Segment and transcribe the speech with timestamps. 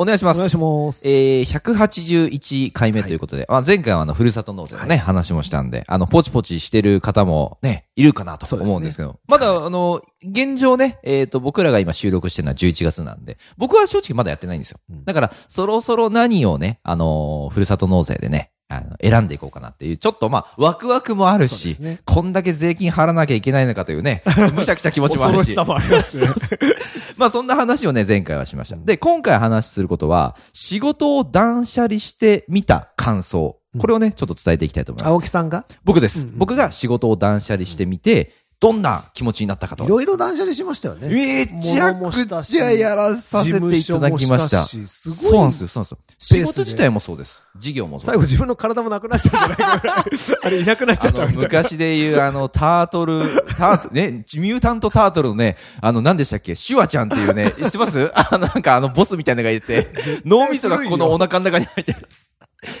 [0.00, 0.38] お願いします。
[0.38, 1.06] お願いします。
[1.06, 14.78] えー、181回目ということで、まあ、前回はあの、ふるさと納税のね、話もしたんで、あの、ポチポチしてる方もね、いるかなと思うんですけど、まだ、あの、現状ね、えっ、と、僕らが今収録してるのは11月なんで、僕は正直まだやってないんですよ。
[14.88, 24.22] うんだから、そろそろ何をね、あのーふるさと納税でね、あの、選んでいこうかなっていう、ちょっとまあ、ワクワクもあるし、ねこんだけ税金払わなきゃいけないのかというね、
[24.54, 25.54] むしゃくちゃ気持ちもあるし。
[25.54, 26.28] 恐ろしさもありますね。
[27.18, 28.76] まあそんな話をね、前回はしました。
[28.76, 33.56] で、今回話することは、仕事を断捨離してみた感想。
[33.78, 35.12] これをね、ちょっと伝えていきたいと思います。
[35.12, 35.64] 青木さんが？
[35.84, 39.84] 僕です、僕が仕事を断捨離してみて、どんな気持ちになったかと。
[39.86, 41.08] いろいろ断捨離しましたよね。
[41.08, 44.64] めちゃくちゃやらさせていただきました。
[44.64, 45.40] ししすそうごい。
[45.40, 46.44] なんですよ、そうなんですよ。
[46.44, 47.46] 仕事自体もそうです。
[47.56, 48.06] 事業もそうです。
[48.06, 50.04] 最後自分の体もなくなっちゃうんじゃないかぐらい。
[50.42, 51.42] あれいなくなっちゃったみたいな。
[51.42, 53.22] 昔で言う、あの、タートル、
[53.56, 56.54] タート、ね、ミュータントタートルのね、あの、何でしたっけ？
[56.54, 58.12] シュワちゃんっていうね、知ってます？
[58.14, 59.88] あなんかあの、ボスみたいなのがいて、
[60.26, 62.08] 脳みそがこのお腹の中に入ってる。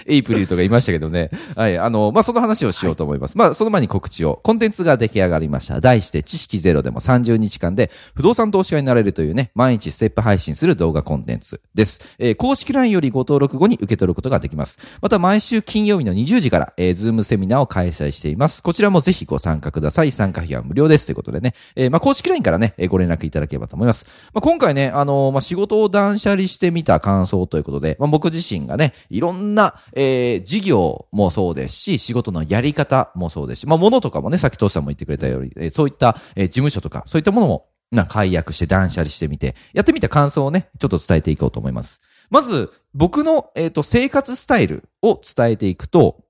[0.06, 1.30] エイプリルとかいましたけどね。
[1.56, 1.78] はい。
[1.78, 3.36] あの、まあ、その話をしようと思います。
[3.36, 4.40] まあ、その前に告知を。
[4.42, 5.80] コンテンツが出来上がりました。
[5.80, 12.00] 題して、知識ゼロでも30日間で不動産投資家になれるというね、毎日ステップ配信する動画コンテンツです。
[12.18, 14.78] えー公式 LINE よりご登録後に受け取ることができます。
[15.02, 18.62] また、毎週金曜日の20時から、えー、ズームセミナーを開催しています。
[18.62, 20.10] こちらもぜひご参加ください。
[20.10, 21.06] 参加費は無料です。
[21.06, 21.54] ということでね。
[21.76, 24.06] えーまあ、公式 LINE からね、えーご連絡いただければと思います。
[24.32, 42.02] まあ、今回ね、あのーまあ、仕事を断捨離してみた感想ということで、まあ、僕自身がね、いろんな、えー事業もそうですし、仕事のやり方もそうですし、まあ、物とかもね、さっきトシさんも言ってくれたように、えーそういった、えー事務所とか、そういったものも、な、解約して断捨離してみて、やってみた感想をね、ちょっと伝えていこうと思います。
[42.30, 46.24] まず、僕の、えっ、と、生活スタイルを伝えていくと、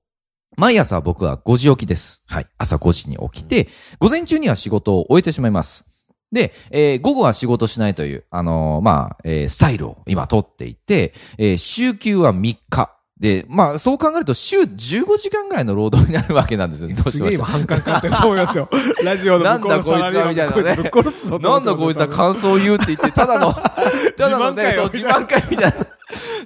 [0.57, 2.23] 毎朝僕は5時起きです。
[2.27, 2.47] はい。
[2.57, 3.69] 朝5時に起きて、
[3.99, 5.85] 午前中には仕事を終えてしまいます。
[6.31, 12.97] で、えー午後は仕事しないという、あのーまあ、えースタイルを今取っていて、えー週休は3日。
[13.21, 16.95] で、まあ、そう考えると週15時間ぐらいの労働になるわけなんですよね。
[16.95, 18.67] どうしました今反感買ってると思いますよ。
[19.05, 25.87] ラジオの向こうのサラリーマンなんだこいつはみたいなねなんだこいつは感想言うって言って、ただの、ただのね、自慢会をそう、自慢会みたいな。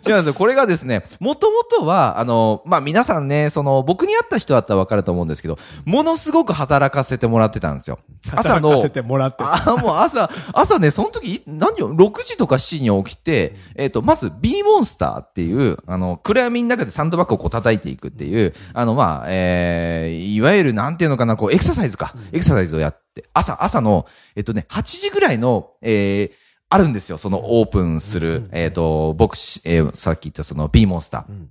[0.06, 0.34] 違うんですよ。
[0.34, 8.00] これがですね、もともとは、あの、まあ、皆さんね、その、僕に会った人だったらわかると思うんですけど、ものすごく働かせてもらってたんですよ。
[8.32, 9.44] 朝の働かせ、てもらって。
[9.44, 22.14] あ、もう朝、朝ね、その時、何を、6時とか7時に起きて、えっ、と、まず B モンスターっていう、あの、暗闇の中でサンドバッグをこう叩いていくっていう、あの、まあ、えー、いわゆるなんていうのかな、こう、エクササイズか。
[22.32, 24.06] エクササイズをやって、朝、朝の、
[24.36, 27.18] えっ、とね、8時ぐらいの、えー、あるんですよ。
[27.18, 31.32] そのオープンする、えっ、と、僕し、えーさっき言ったその B モンスター。
[31.32, 31.50] ん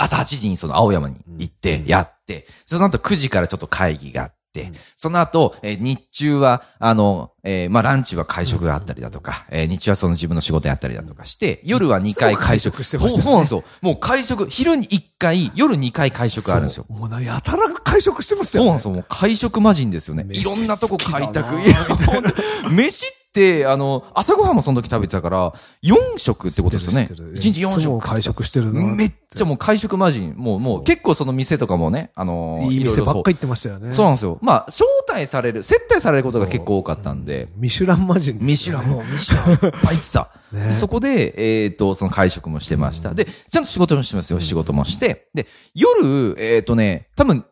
[0.00, 12.84] 朝8時にその青山に行って、やって、その後9時からちょっと会議があって、その後、えー日中は、あの、えーまあ、ランチは会食があったりだとか、えー日中はその自分の仕事やったりだとかして、夜は2回会食。
[12.84, 13.64] してましたよねそうそうなんですよ。
[13.82, 16.86] もう会食、昼に1回、夜2回会食あるんですよ。
[16.88, 18.64] もうな、やたら会食してましたよね。
[18.64, 18.92] そうなんですよ。
[18.92, 20.24] もう会食魔人ですよね。
[20.24, 21.60] い飯ろんなとこ開拓。
[21.60, 22.22] いや、本
[22.64, 25.52] 当飯って、あの、朝ごはんもその時食べてたから、
[25.82, 27.06] 4食ってことですよね。
[27.06, 28.08] 知ってる1日4いつも食。
[28.08, 28.94] 会食してるな。
[28.94, 30.34] めっちゃもう会食魔人。
[30.36, 33.92] もう、もう結構その店とかもね、あのいい店ばっか行ってましたよね。
[33.92, 34.38] そうなんですよ。
[34.40, 38.38] まあ、招待される、接待されることが結構多かったんで、ミシュラン魔人。
[38.40, 40.30] ミシュラン、もうミシュラン、いっぱい行ってた。
[40.52, 43.14] ねでそこで、えっ、と、その会食もしてました。
[43.14, 44.40] で、ちゃんと仕事もしてますよ。
[44.40, 45.28] 仕事もして。
[45.34, 47.44] で、夜、えっ、とね、多分、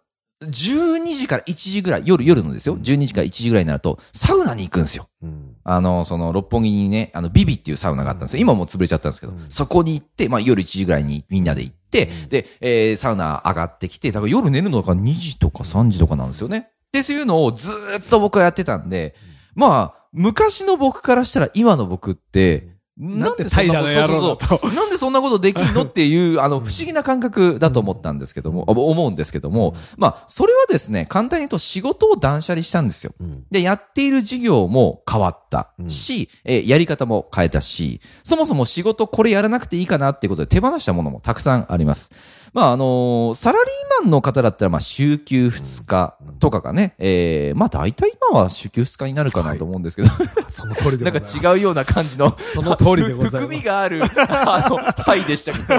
[0.42, 2.76] 12時から1時ぐらい、夜、夜のですよ。
[2.76, 5.08] 12時から1時ぐらいになると、サウナに行くんですよ。
[5.22, 5.56] うん。
[5.64, 8.42] あの、その、六本木にね、あの、ビビっていうサウナがあったんですよ。
[8.42, 16.68] 今もう潰れちゃったんですけど、そこに行って、まあ、夜1時ぐらいにみんなで行って、で、えーサウナ上がってきて、だから夜寝るのが2時とか3時とかなんですよね。
[16.98, 19.14] っていうのをずーっと僕はやってたんで、
[19.54, 24.74] まあ、昔の僕からしたら今の僕って、なんてそんなことそうそうそう。
[24.74, 33.12] なんでそんなことできんのっていう、あの、不思議な感覚だと思ったんですけども、あ思うんですけども、まあ、それはですね、簡単に言うと仕事を断捨離したんですよ。
[33.20, 33.44] うん。
[33.50, 35.45] で、やっている事業も変わった
[35.88, 42.12] し、えーやり方も変えたし、そもそも仕事これやらなくていいかなっていうことで手放したものもたくさんあります。
[42.52, 50.08] まあ、あのーサラリーマンの方だったら、まあ、週休2日とかがね、えーまあ、大体今は週休2日になるかなと思うんですけど、
[50.48, 51.20] その通りで なんか。
[51.26, 53.36] 違うような感じの、その通通りでございます。
[53.38, 55.74] 含みがある、あの、はいでしたけど。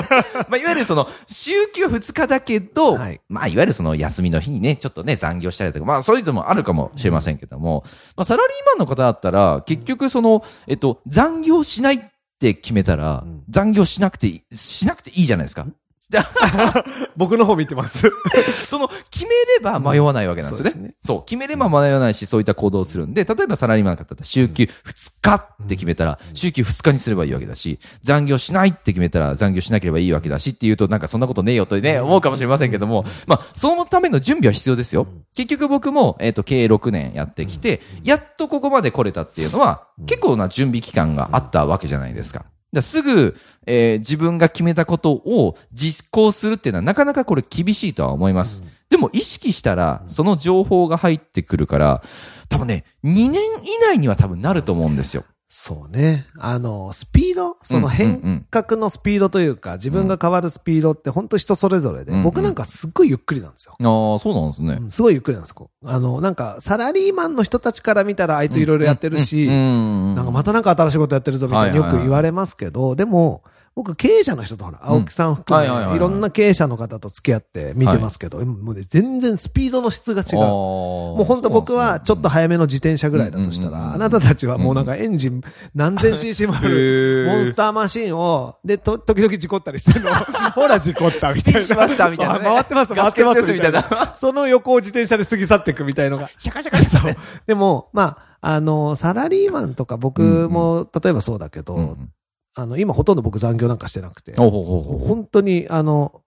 [0.50, 7.84] まあ、いわゆるその、週休2日だけど、はいまあ、いわゆるその休みの日にね、ちょっとね、残業したりとか、まあ、そういうのもあるかもしれませんけども、
[8.16, 12.00] まあ、サラリーマンの方だったら、結局その、えっと、残業しないっ
[12.40, 15.66] て決めたら、うん残業しなくていい、しなくていいじゃないですか。
[17.18, 18.10] 僕の方見てます。
[18.70, 20.72] その、決めれば迷わないわけなんですよね。
[20.72, 20.96] そうね。
[21.04, 35.08] そう、決めれば迷わないし、そういった行動をするんで、例えばサラリーマンの方だったら、週休2日って決めたら、週休2日にすればいいわけだし、残業しないって決めたら、残業しなければいいわけだしっていうと、なんかそんなことねえよとね、思うかもしれませんけども、まあ、そのための準備は必要ですよ。
[35.36, 42.46] 結局僕も、えっ、と、経営6年やってきて、やっとここまで来れたっていうのは、結構な準備期間があったわけじゃないですか。
[42.78, 43.36] だすぐ、
[43.66, 48.64] えー自分が決めたことを実行するっていうのはなかなかこれ厳しいとは思います。
[48.90, 52.04] でも意識したら、その情報が入ってくるから、
[52.48, 53.40] 多分ね、2年以
[53.82, 55.26] 内には多分なると思うんですよ。
[55.50, 56.26] そうね。
[56.38, 57.56] あの、スピード？
[57.64, 63.78] その変革のスピードというか、自分が変わるスピードって本当人それぞれで、うんうん僕なんかすっごいゆっくりなんですよ。
[63.80, 64.84] ああ、そうなんですねう。
[64.88, 73.44] んすごいゆっくりなんですこうあの、なんか、サラリーマンの人たちから見たらあいついろいろやってるし、うんなんかまたなんか新しいことやってるぞみたいによく言われますけど、でも、
[73.78, 75.98] 僕経営者の人とほら、青木さん含め、はいはいはいはい。
[75.98, 80.40] いろんな経営者の方と付き合って見てますけど、もうね、全然スピードの質が違う。
[80.40, 85.42] ももう本当僕はちょっと早めの自転車ぐらいだとしたら、あなたたちはもうなんかエンジン
[85.76, 90.10] 何千 cc もある、モンスターマシンを、で、と、時々事故ったりしてるの。
[90.56, 91.62] ほら事故ったみたいな。
[91.62, 92.46] しましたみたいなね。
[92.46, 94.12] 回ってます、回ってますみたいな。
[94.16, 96.32] その横を自転車で過ぎ去っていくみたいのが。
[96.40, 97.16] シャカシャカそう。
[97.46, 101.96] でも、まあ、あの、サラリーマンとか僕も、例えばそうだけど、
[102.60, 106.24] あの、今ほとんど僕残業なんかしてなくて、ほうほうほうほう本当に、あの、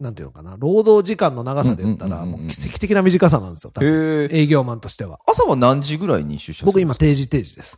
[0.00, 4.28] なんていうのかな、労働時間の長さで言ったら、もう奇跡的な短さなんですよ、多分。
[4.32, 5.20] 営業マンとしては。
[5.26, 7.76] 朝は何時ぐらいに出社する僕今定時定時です。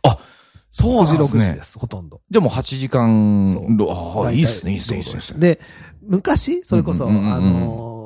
[0.71, 1.63] そう5時、6時なんですねで。
[1.63, 2.21] す、ほとんど。
[2.29, 3.91] じゃあもう8時間そうろ、
[4.23, 5.39] ああ、いいっすね、いいっすね、いいっすね。
[5.39, 5.59] で、
[6.01, 7.98] 昔、それこそ、あの、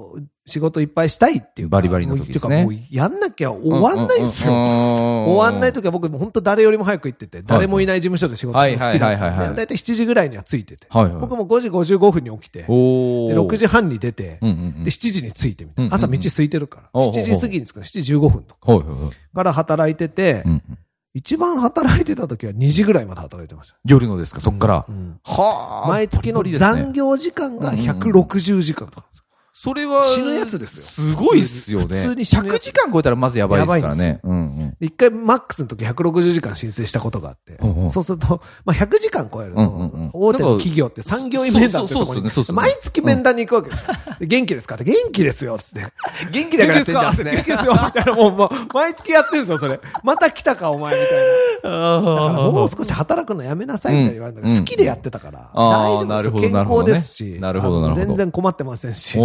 [0.46, 4.54] 仕事いっぱいしたいっていうかバリバリの時ですねもうやんなきゃ終わんないんですよ。
[4.54, 10.88] 終終わんない時は僕も本当誰よりも早く行ってて、誰もいない事務所で仕事するの好きだったんで、だいたい7時ぐらいには着いてて。
[10.92, 15.66] 僕も5時55分に起きて、でおー6時半に出て、で、7時に着いて。
[15.90, 16.90] 朝道空いてるから。
[16.94, 18.96] おうおうおう7時過ぎに着くの7時15分とか
[19.34, 20.62] から働いててう、ん
[21.16, 23.78] 一番働いてた時は2時ぐらいまで働いてました。
[23.86, 24.92] 夜のですか、そっからう。
[24.92, 25.90] んはあ。
[25.90, 29.08] 毎月の残業時間がうんうんうん160時間とか。
[29.56, 31.14] それは、死ぬやつですよ。
[31.14, 31.86] すごいっすよね。
[31.86, 34.20] 普通に死ぬや100つ時間超えたらまずやばいですからね。
[34.24, 34.76] うんうん。
[34.80, 37.58] で一回マックスの時160時間申請したことがあって。
[37.62, 37.90] うんう、ん。
[37.92, 39.62] そうすると、まあ100時間超えると
[40.14, 43.94] 大手の企業って産業医面談ってとこに毎月面談に行くわけですよ。
[44.22, 44.74] で元気ですか？
[44.74, 45.82] って元気ですよ、つって。
[46.32, 48.16] 元気元気ですか元気ですよ、みたいな。
[48.16, 49.80] もう、もう毎月やってんですよ、それ。
[50.04, 52.02] また来たか、お前、みたいな。
[52.02, 58.08] だからもう少し働くのやめなさいみたいに言われた好きでやってたから、大丈夫です健康ですし、なるほどあのなるほど。
[58.08, 59.20] 全然困ってませんし、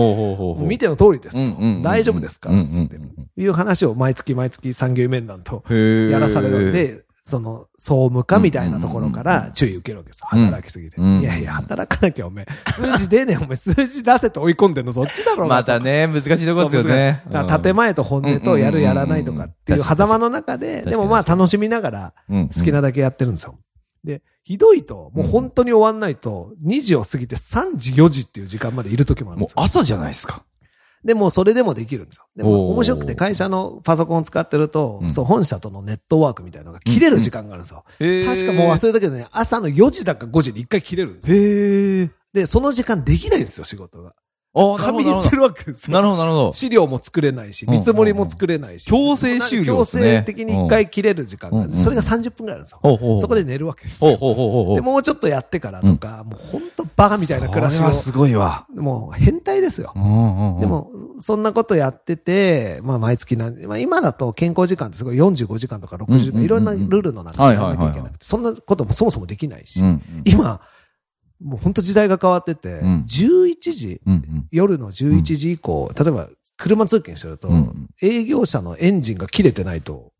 [0.58, 1.82] 見ての通りですと。
[1.82, 2.98] 大丈夫ですから、つって。
[3.36, 10.28] いう話を毎月毎月産業医面談とやらされるんで、その、総務課みたいなところから注意受けるわけですよ。
[10.32, 10.96] うん働きすぎて。
[10.96, 17.22] うんいやいや、働かなきゃおめえ、数字出ねえ、おめえ、数字出せと追い込んでんのそっちだろまたね、難しいところですよね。
[17.62, 23.58] 建前と本音とやるやらないとかっていう狭間の中で、うんでもまあ楽しみながらうん好きなだけやってるんですよ。
[24.04, 29.62] で、ひどいと、もう本当に終わんないと、2時を過ぎて3時、4時っていう時間までいる時もあるんもうですよ。
[29.62, 30.42] 朝じゃないですか。
[31.04, 32.24] でもそれでもできるんですよ。
[32.34, 37.84] でも面白くて会社のパソコンを使ってると、うんそう、本社とのネットワークみたいなのが切れる時間があるんですよ。
[38.26, 42.10] 確かもう忘れたけどね、朝の4時だか5時に1回切れるんですよ。
[42.32, 44.14] で、その時間できないんですよ、仕事が。
[44.54, 45.94] あなる紙ほどにするわけですよ。
[45.94, 46.52] なるほど、なるほど。
[46.52, 48.86] 資料も作れないし、うん見積もりも作れないし。
[48.86, 53.18] 強制終了強ですね制的に一回切れる時間がそれが30分くらいあるんですよ。
[53.20, 54.10] そこで寝るわけですよ。
[54.74, 57.92] で、もうちょっとやってからとか、もう本当バカみたいな暮らしを。
[57.92, 58.66] すごいわ。
[58.74, 59.92] もう変態ですよ。
[59.94, 69.82] で、も、そんなことやってて、まあ毎月なんまあ今だと健康時間ってすごい45時間とか60時間、いろんなルールの中でやらなきゃいけなくて、そんなこともそもそもできないし
[70.24, 70.60] 今、
[71.42, 73.04] もう本当時代が変わってて、うん。
[73.08, 74.48] 11時、うんうん。
[74.50, 80.12] 夜の11時以降、例えば車通勤してると、うん営業者のエンジンが切れてないと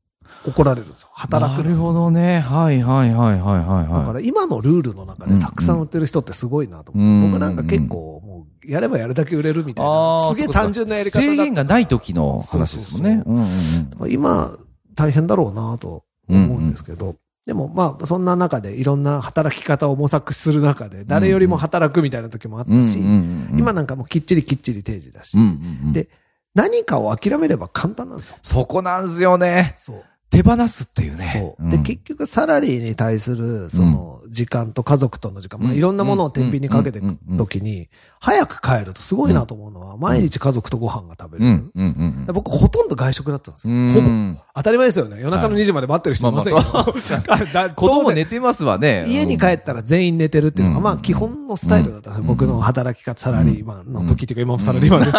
[0.45, 1.09] 怒られるんですよ。
[1.13, 2.41] 働くなるほどね。
[2.41, 3.65] はいはいはいはいはい。
[3.65, 4.01] はい。
[4.01, 13.25] だから今のルールの中でたくさん売ってる人ってすごいなと思って、うん僕なんか結構もうやればやるだけ売れるみたいあな、ーすげえ単純なやり方だ制限がない時の話ですもんね。
[14.09, 14.57] 今
[14.95, 17.15] 大変だろうなと思うんですけど、
[17.49, 25.35] でもまあそんな中でいろんな働き方を模索する中で誰よりも働くみたいな時もあったし、今なんかもうきっちりきっちり定時だし、
[25.95, 26.11] で
[26.55, 28.37] 何かを諦めれば簡単なんですよ。
[28.43, 29.73] そこなんですよね。
[29.79, 30.05] そう。
[30.31, 31.25] 手放すっていうね。
[31.25, 31.71] そう。
[31.71, 37.89] で、結局サラリーに対する、その、時間と家族との時間、まあ、いろんなものを天秤にかけていくときに、
[38.21, 42.33] 早く帰るとすごいなと思うのは、毎日家族とご飯が食べれる。
[42.33, 43.75] 僕ほとんど外食だったんですよ。
[43.95, 44.39] ほぼ。
[44.55, 45.19] 当たり前ですよね。
[45.21, 46.63] 夜中の2時まで待ってる人いませんよ。
[47.75, 49.07] 子供寝てますわね。
[49.09, 52.27] 家に帰ったら全員寝てるっていうのが、まあ基本のスタイルだったんですよ。
[52.27, 55.17] 僕の働き方、サラリーマンの時っていうか、今もサラリーマンです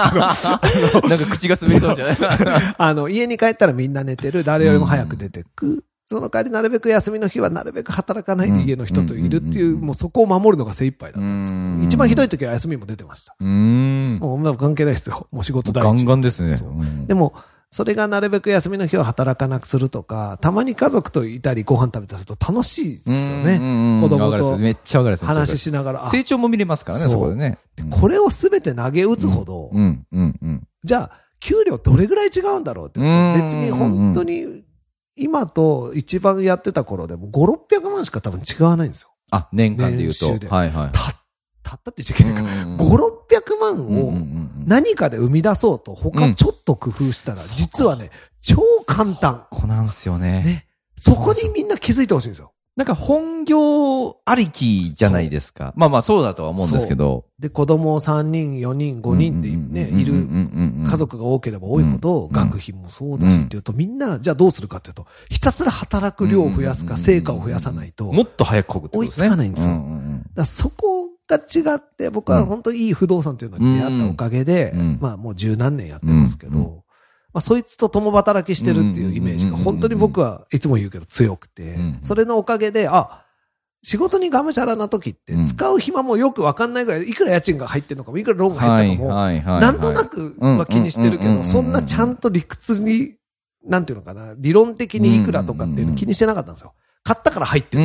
[0.92, 1.10] けど。
[1.10, 1.20] なん。
[1.20, 3.90] か口が滑りそうじゃないあの、家に帰ったらみん。
[3.94, 4.44] な寝てる。
[4.44, 5.84] 誰よりも早く出てく。
[6.06, 13.36] その代わりなるべく休みの日はなるべく働かないで家の人といるっていう、もうそこを守るのが精一杯だったんですけど、一番ひどい時は休みも出てました。
[13.40, 15.28] もう関係ないですよ。
[15.32, 16.04] もう仕事大事。
[16.04, 16.58] ガンガンですね。
[17.06, 17.36] でも、
[17.70, 24.00] それがなるべく休みの日は働かなくするとか、たまに家族といたりご飯食べたりすると楽しいですよね。
[24.02, 24.58] 子供と
[25.28, 26.10] 話しながら。
[26.10, 27.60] 成長も見れますからね、そこでね。
[27.92, 29.70] これをすべて投げ打つほど、
[30.84, 33.00] じゃあ、給料どれぐらい違うんだろうって。
[33.00, 34.64] 別に本当に
[35.20, 39.10] 今と一番やってた頃でも5、600万しか多分違わないんですよ。
[39.32, 40.48] あ、年間で言うと。
[40.48, 40.92] はいはい。
[40.92, 41.00] た、
[41.62, 44.14] たったって言っちゃいけないから、5、600万を
[44.66, 48.10] 何かで生み出そうと、他ちょっと工夫したら、実はね、
[48.42, 48.58] 超
[48.88, 49.46] 簡単。
[49.52, 50.44] こなんですよね。
[50.44, 50.66] ね。
[50.96, 52.54] そこにみんな気づいてほしいんですよ。
[52.80, 55.74] なんか本業ありきじゃないですか。
[55.76, 57.26] まあまあそうだとは思うんですけど。
[57.38, 60.14] で、子供3人、4人、5人でね、いる
[60.90, 68.10] 家族が多ければ多いほど、学費もそうだしっていうと、みんな、じゃあどうするかっていうと、ひたすら働く量を増やすか、成果を増やさないと。
[68.14, 69.84] もっと早くこぐって追いつかないんですよ。
[70.36, 76.84] だそこが違って、僕は本当にいい不動産っていうのに出会ったおかげで、まあもう十何年やってますけど、
[77.34, 83.24] まあ、そいつと共働きしてるっていうイメージが本当に僕はいつも言うけど強くて、それのおかげで、あ、
[83.82, 89.10] 仕事にがむしゃらな時って使う暇もよくわかんないぐらい、いくら家賃が入ってるのかも、いくらローンが入ったかも、
[89.62, 93.16] なんとなくは気にしてるけど、そんなちゃんと理屈に、
[93.66, 96.74] なんていうのかな、理論的にいくらとかっていうの気にしてなかったんですよ。
[97.04, 97.84] 買ったから入ってる。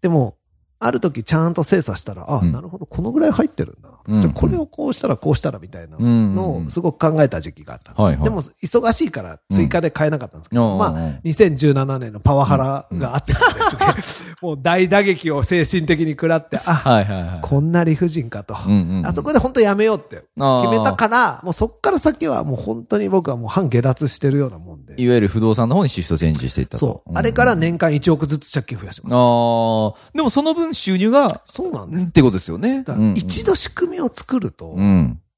[0.00, 0.36] でも、
[0.78, 3.90] ある時ちゃんと精査したら、あ、なるほど、このぐらい入ってるんだ。
[3.90, 3.95] な。
[4.08, 8.24] じゃこれをこうしたらこうしたらみたいなのをすごく考えた時期があったんですよ。
[8.24, 10.94] でも、忙しいから追加で買えなかったんですけど、まあ、
[11.24, 13.38] 2017年のパワハラがあってで
[14.02, 18.54] すね、 もう大打撃を精神的に食らって、あ、こんな理不尽かと。
[18.56, 25.00] あそこで本当やめようって決めたから、もうそっから先はもう本当に僕はもう半下脱してるようなもんで。
[25.00, 26.78] いわゆる不動産の方にシフトチェンジしていったと。
[26.78, 27.10] そう。
[27.14, 29.14] あれから年間1億ずつ借金増やしてます。
[29.14, 30.16] ああ。
[30.16, 32.08] でもその分収入が、そうなんです。
[32.08, 32.84] ってことですよね。
[33.14, 34.76] 一度仕組みを作ると、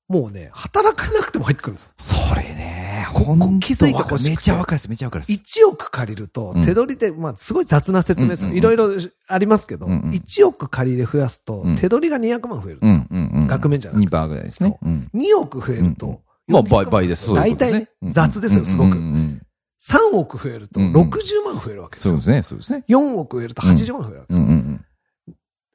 [0.09, 1.91] もうね、働かなくても入ってくるんですよ。
[1.99, 4.29] それね、ここ気づいてほしい。
[4.29, 5.62] めっちゃわかるです、めっちゃわかるです。
[5.62, 8.47] 1億借りると、手取りで、まあ、すごい雑な説明です。
[8.47, 8.91] いろいろ
[9.29, 13.05] ありますけど、1億借りで増やすと、手取りが200万増えるんですよ。
[13.49, 14.17] 額面じゃなくて。
[14.17, 14.79] 2%ぐらいですね。
[15.15, 17.35] 2億増えると、まあ、倍、倍です。
[17.35, 18.97] 大体、雑ですよ、すごく。
[18.97, 22.12] 3億増えると60万増えるわけですよ。
[22.12, 22.83] そうですね、そうですね。
[22.88, 24.47] 4億増えると80万増えるわけですよ。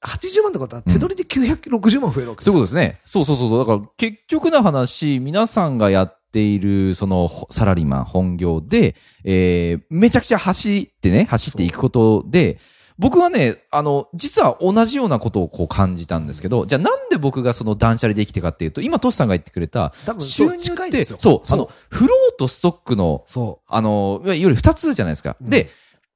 [0.04, 3.00] 80万ってことは手取りで960万増えるわけですそういうことですね。
[3.06, 3.60] そうそうそう。
[3.60, 12.60] だから結局の話、皆さんがやっている、その、サラリーマン本業で、えー、めちゃくちゃ走ってね、走っていくことで、
[13.00, 23.66] 僕はね、あの、実は同じようなことをこう感じたんですけど、じゃあなんで僕がその断捨離できてかっていうと、今トシさんが言ってくれた、収入って、そう、あの、フローとストックの、そう。
[23.68, 25.38] あの、いわゆる二つじゃないですか。
[25.42, 25.70] で、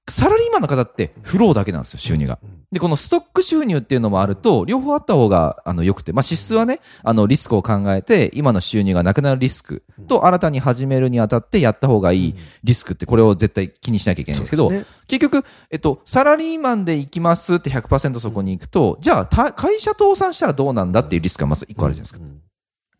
[0.10, 2.40] サラリーマンの方ってフローだけなんですよ、収入が。
[2.72, 22.47] で、このストック収入っていうのもあると、両方あった方が、あの、良くて、まあ、支出はね、あの、リスクを考えて、今の収入がなくなるリスクと、新たに始めるにあたってやった方がいいリスクって、これを絶対気にしなきゃいけないんですけど、ね、結局、えっと、サラリーマンで行きますって100%そこに行くと、じゃあ、会社倒産したらどうなんだっていうリスクがまず一個あるじゃないですか。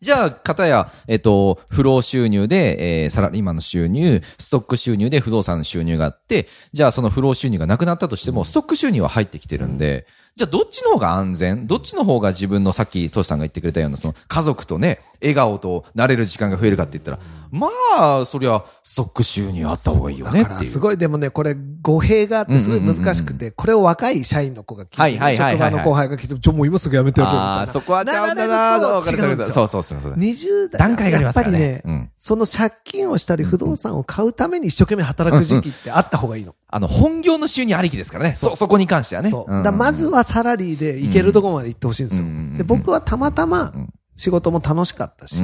[0.00, 11.66] じゃあ、かたや、えっと、不労収入で、えー、サラリーマンの収入、ストック収入で不動産の収入があって、じゃあその不労収入がなくなったとしても、ストック収入は入ってきてるんで、じゃあどっちの方が安全？
[11.66, 17.18] どっちの方が自分のさっきトシさんが言ってくれたような、その家族とね、笑顔となれる時間が増えるかって言ったら、
[17.50, 27.72] まあ、そりゃ、ストック収入あった方がいいよねだからすごい、でもね、これ、語弊があってすごい難しくて、これを若い社員の子が聞いて、はいはいはい職場の後輩が聞いて、ちょ、もう今すぐやめてやるよ、みたいな。
[27.72, 29.54] そこはちゃうんだな違うんですよ。
[29.54, 30.12] そうそうそうそう。
[30.14, 30.78] 20代。
[30.78, 31.72] 段階がありますからね。
[31.72, 36.54] やっぱりね、その借金をしたり不動産を買うために一生懸命働く時期ってあった方がいいの。
[36.68, 38.34] あの、本業の収入ありきですからね。
[38.36, 39.30] そ、そこに関してはね。
[39.30, 39.62] そう。
[39.62, 42.26] だまずはサラリーで行けるところまで行ってほしいんですよ。
[42.56, 43.72] で、僕はたまたま
[44.18, 45.40] 仕事も楽しかったし、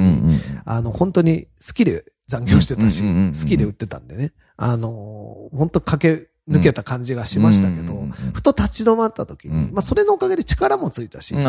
[0.65, 4.33] あの、本当に好きで残業してたし、好きで売ってたんでね。
[4.57, 11.41] あの、本当かけ抜けた感じがしましたけど、ふと立ち止まった時に、まあそれのおかげで力もついたし、人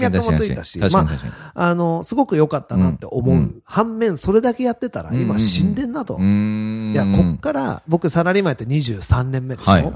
[0.00, 1.08] 脈もついたし、まあ、
[1.54, 3.62] あの、すごく良かったなって思う。
[3.62, 6.18] 反面、それだけやってたら今死んでんなと。
[6.18, 9.92] いや、こっから僕サラリーマンやって23年目でしょ、はいはい、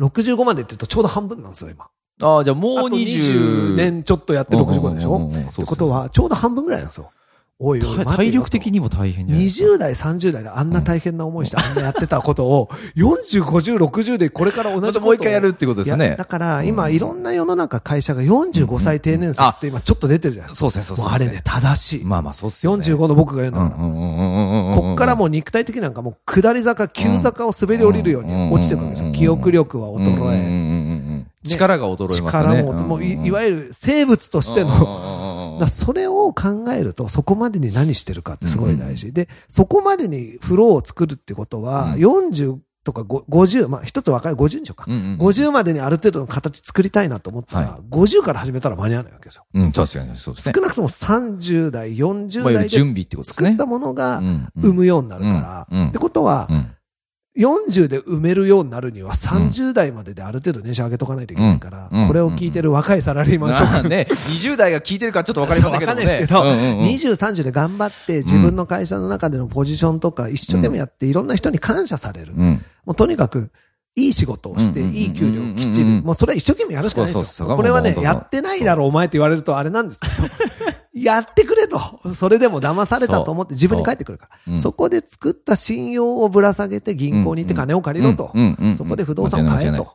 [0.00, 1.86] ?65 までって言うとちょうど半分なんですよ、今。
[2.22, 5.28] ああ、じゃあもう20年ちょっとやって65でしょ？
[5.28, 7.10] ってことは、ちょうど半分ぐらいなんですよ。
[7.58, 16.16] おいおい体力的にも大変じゃない20代、30代であんな大変な思いして、あんなやってたことを、40、50、60でこれから同じこともう一回やるってことですね。
[16.18, 20.70] だから、今、いろんな世の中会社が45歳定年説って今ちょっと出てるじゃないですか。
[20.70, 21.14] そうですね、そうですね。
[21.14, 22.04] あれね、正しい。
[22.04, 22.84] まあまあ、そうっすよ、ね。
[22.84, 23.76] 45の僕が言うんだから。
[23.78, 29.12] こっからもう肉体的なんかもう下り坂、急坂を滑り降りるように落ちていくんですよ。
[29.12, 30.75] 記憶力は衰え。
[31.48, 32.28] 力が衰えますね。
[32.30, 39.12] 力も、もういわゆる生物としての、だそれを考えると、そこまでに何してるかってすごい大事。
[39.12, 44.84] で、そこまでにフローを作るってことは、40とか50、まあ一つ分かる、50にしようか。
[44.88, 49.44] 50までにある程度の形作りたいなと思ったら、50から始めたら間に合わないわけですよ。
[49.54, 50.52] うん、確かにそうですね。
[50.54, 53.50] 少なくとも30代、40代で準備ってことですね。
[53.50, 54.22] 作ったものが
[54.56, 55.86] 生むようになるから。
[55.88, 56.48] ってことは、
[57.36, 63.88] 40で埋めるようになるには30代までである程度年収上げとかないといけないから、これを聞いてる若いサラリーマン諸君。
[63.90, 66.02] ね、20代が聞いてるかちょっとわかりませんけどね。
[66.02, 72.32] わかんないですけど、20、30で頑張って自分の会社の中でのポジションとか一生懸命やっていろんな人に感謝される。
[72.34, 73.50] もうとにかく、
[73.98, 77.48] いい仕事をして、いい給料をきっちり、もうそれは一生懸命やるしかないですよ。
[77.56, 80.12] これはね、やってないだろお前って言われるとあれなんですけど、
[80.96, 81.78] やってくれと。
[82.14, 84.58] それでも騙されたと思って自分に返ってくるから。
[84.58, 88.32] そこで作った信用をぶら下げて銀行に行って金を借りろと。
[88.74, 89.86] そこで不動産を買えと。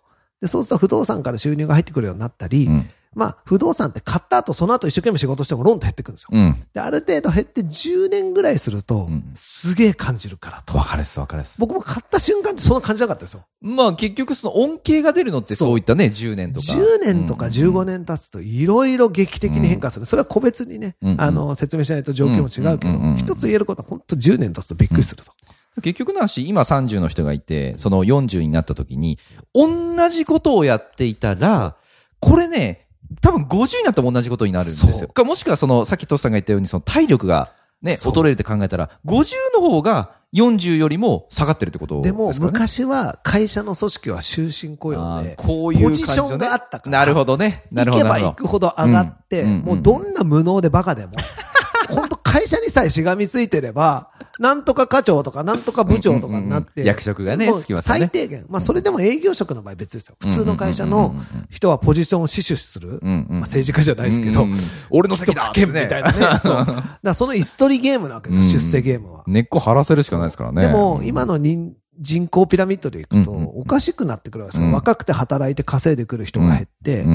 [0.41, 2.69] で、そうすると不動産から収入が入ってくるようになったり、
[3.13, 6.29] まあ、不動産って買った後、その後一生懸命仕事してもローンと減ってくるんですよ。
[6.31, 10.77] うん、で、ある程度減って10年ぐらいすると、うん、すげえ感じるからと。
[10.77, 11.59] わかるっす、わかるっす。
[11.59, 13.43] 僕も買った瞬間ってそんな感じなかったですよ。
[13.59, 16.65] まあ、結局その恩恵が出るのってそういったね、10年とか。
[16.73, 20.05] 10年とか15年経つと、いろいろ劇的に変化する。
[20.05, 25.33] それは個別にね、あの、説明しないと状況も違うけど、一つ言えることは本当10年経つとびっくりすると。
[25.81, 29.19] 結局の話、今30の人がいて、その40になった時に、
[29.53, 31.75] 同じことをやっていたら、
[32.21, 32.87] これね、
[33.19, 35.09] 多分50になっても同じことになるんですよ。
[35.09, 37.51] かもしくはその、さっきトシさんが言ったように、その体力が
[37.81, 46.99] ね、衰えるって考えたら、50の方が40よりも下がってるってことですか、ね、でも、昔は会社の組織は終身雇用で、こういう、ポジションがあったから。
[46.99, 47.65] なるほどね。
[47.71, 48.05] なるほど。
[48.05, 51.13] 行けば行くほど上がって、もうどんな無能でバカでも、
[51.89, 54.10] 本当会社にさえしがみついてれば、
[54.41, 56.83] なんとか課長とか、なんとか部長とかになって。
[56.83, 57.99] 役職がね、つきますね。
[57.99, 58.45] 最低限。
[58.49, 60.15] まあ、それでも営業職の場合別ですよ。
[60.19, 61.15] 普通の会社の
[61.51, 62.99] 人はポジションを死守する。
[63.03, 64.47] まあ、政治家じゃないですけど、
[64.89, 66.39] 俺の席だみたいなね。
[66.43, 66.55] そう。
[66.55, 69.23] だからその椅子取りゲームなわけですよ、出世ゲームは。
[69.27, 70.63] 根っこ張らせるしかないですからね。
[70.63, 74.73] でも、今の人、人口ピラミッドでいくと、おかしくなってくるわけですよ。
[74.73, 77.05] 若くて働いて稼いでくる人が減って、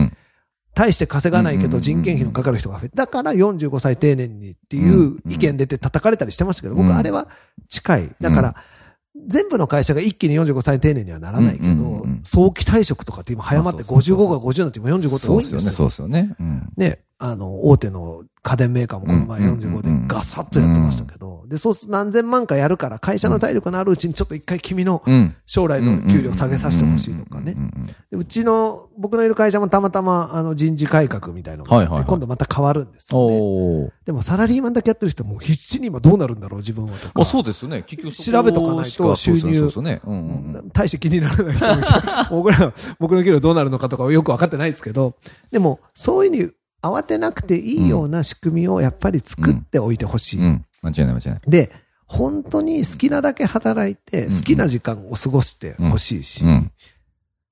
[0.76, 7.28] 大して稼がないけど人件費のかかる人が増えて、だから45歳定年にっていう意見出て叩かれたりしてましたけど、僕あれは
[7.70, 8.10] 近い。
[8.20, 8.54] だから、
[9.26, 15.60] 全部の会社が一気に45歳定年にはならないけど、早期退職とかって今早まって55が50になって今45って多いんですよ。
[15.60, 15.72] そうですよね。
[15.72, 16.36] そうですよね。
[16.76, 25.02] ね、あの、大手の家電メーカーもこの前45でガサッとやってましたけど、で、そうす何千万かやるから、会社の体力のあるうちにちょっと一回君の
[25.46, 27.56] 将来の給料下げさせてほしいとかね。
[28.12, 33.92] うちの、僕のいる会社もたまたまあの人事改革みたいなのが、今度また変わるんですよね。
[34.04, 37.22] でもサラリーマンだけやってる人も必死に今どうなるんだろう、自分はとか。
[37.22, 37.82] あそうですよね。
[37.82, 39.14] 結局調べとかないと。
[39.16, 39.70] 収入、
[40.74, 41.88] 大して気にならない人もいて、
[42.30, 45.14] 僕ら、僕の給料どうなるのかとかよく分かってないですけど、
[45.50, 46.50] でも、そういうふうに
[46.82, 50.40] 慌てなくていいような仕組みをやっぱり作っておいてほしい。
[50.40, 51.40] 間違いない間違いない。
[51.46, 51.72] で、
[52.06, 56.44] 本当に好きなだけ働いて、好きな時間を過ごしてほしいし、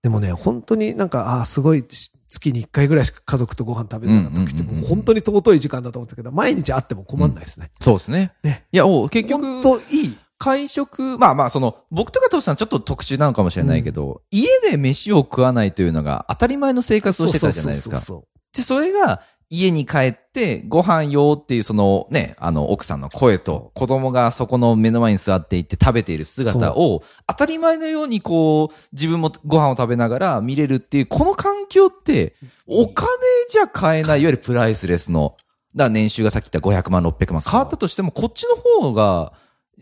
[0.02, 1.84] でもね、本当になんか、ああ、すごい、
[2.28, 7.70] 月に1回ぐらいしか家族とご飯食べるような時って、もう本当に尊い時間だと思ったけど、毎日会っても困んないですね。
[7.80, 8.32] そうですね。
[8.42, 8.66] ね。
[8.70, 9.62] いや、お結局。
[9.62, 10.18] 本当いい。
[10.37, 17.96] 会食、まあまあ、その、僕とかトシさんちょっと特殊なのかもしれないけど、家で飯を食わないというのが当たり前の生活をしてたじゃないですか。
[17.96, 32.35] そうそうそうで、それが、家に帰ってご飯よっていうそのね、あの奥さんの声と子供がそこの目の前に座っていて食べている姿を当たり前のようにこう自分もご飯を食べながら見れるっていうこの環境って
[32.67, 33.09] お金
[33.51, 35.37] じゃ買えないいわゆるプライスレスの、
[35.75, 39.35] だから年収がさっき言った500万600万変わったとしてもこっちの方が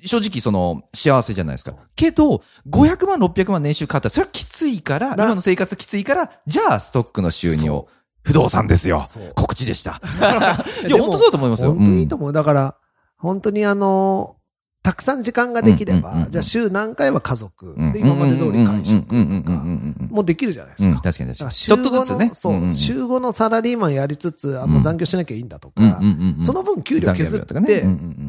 [0.05, 1.77] 正直その幸せじゃないですか。
[1.95, 7.89] けど、500万600万年収変わったらそれはきついから、今の生活きついから、じゃあストックの収入を。
[8.23, 9.03] 不動産ですよ。
[9.35, 10.01] 告知でした。
[10.87, 11.75] いや、本当そうだと思いますよ。
[11.75, 12.33] 本当にいいと思う。
[12.33, 12.77] だから、
[13.19, 14.37] 本当にあの、
[14.83, 19.65] たくさん時間ができれば、じゃあ週何回は家族、で、今まで通り会食とか、
[20.11, 21.01] もうできるじゃないですか。
[21.01, 21.51] 確かに確かに。
[21.53, 22.31] ちょっとずつね。
[22.35, 26.01] そう、週5のサラリーマンやりつつ、あの残業しなきゃいいんだとか、
[26.43, 27.85] その分給料削って、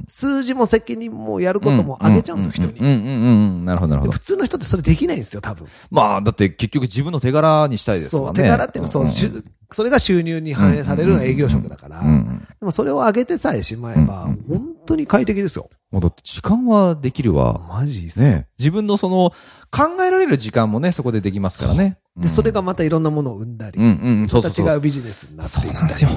[0.07, 3.65] 数字も責任もやることも上げちゃうんですよ、人に。
[3.65, 4.11] なるほど、なるほど。
[4.11, 5.67] 普通の人ってそれできないんですよ、多分。
[5.89, 8.27] まあ、だって結局自分の手柄にしたいですからね。
[8.27, 15.69] そう、手柄っていうのは、そう、それが収入に反映される営業職だから、でもそれを上げてさえしまえば、本当に快適ですよ。
[15.91, 17.61] もうだって時間はできるわ。
[17.69, 18.47] マジっすね。
[18.57, 19.31] 自分のその、
[19.69, 21.97] 考えられる時間もね、そこでできますからね。
[22.17, 24.67] で、それがまたいろんなものを生んだり、うんうん、そうそうそう。
[24.67, 25.67] 違うビジネスになっていったり。
[25.67, 26.09] そうなんですよ。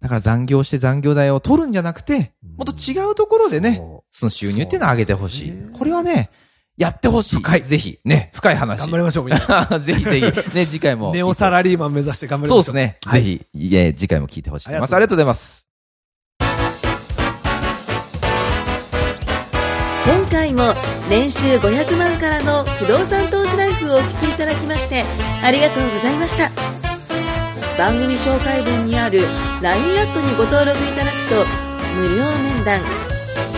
[0.00, 5.52] だから残業して残業代を取るんじゃなくて、もっと違うところでね、その収入っていうのを上げてほしい。
[5.72, 6.28] これはね、
[6.78, 7.36] やってほしい。
[7.36, 7.62] 深い。
[7.62, 8.80] ぜひ、ね、深い話。
[8.80, 9.66] 頑張りましょう、みんな。
[9.78, 11.12] ぜひぜひ、ね、次回も。
[11.12, 12.62] ネオサラリーマン目指して頑張りましょう。
[12.62, 12.98] そうですね。
[13.12, 14.94] ぜひ、いえ、次回も聞いてほしいと思います。
[14.94, 15.66] ありがとうございます。
[20.04, 20.74] 今回も
[21.08, 25.04] 年収500万からの不動産投資ライフをお聞きいただきまして
[25.44, 26.50] ありがとうございました
[27.78, 29.20] 番組紹介文にある
[29.62, 31.46] LINE アットにご登録いただくと
[31.96, 33.11] 無料面談